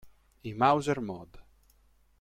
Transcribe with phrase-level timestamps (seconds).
[0.51, 1.39] I Mauser mod.